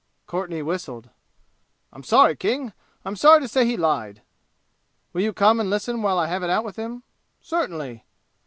[0.25, 1.11] Courtenay whistled.
[1.93, 2.73] "I'm sorry, King.
[3.05, 4.23] I'm sorry to say he lied."
[5.13, 7.03] "Will you come and listen while I have it out with him?"
[7.39, 8.03] "Certainly."